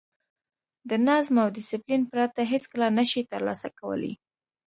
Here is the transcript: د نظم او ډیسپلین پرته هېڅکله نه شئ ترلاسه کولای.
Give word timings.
د 0.89 0.91
نظم 1.07 1.35
او 1.43 1.47
ډیسپلین 1.57 2.01
پرته 2.11 2.41
هېڅکله 2.51 2.87
نه 2.97 3.03
شئ 3.11 3.23
ترلاسه 3.33 3.67
کولای. 3.79 4.13